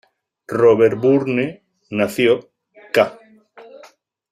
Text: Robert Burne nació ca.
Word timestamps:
Robert 0.53 0.95
Burne 1.03 1.45
nació 2.01 2.35
ca. 2.99 3.07